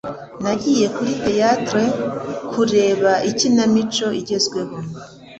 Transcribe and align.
Nagiye 0.43 0.85
kuri 0.95 1.11
theatre 1.23 1.83
kureba 2.51 3.11
ikinamico 3.29 4.07
igezweho. 4.19 4.75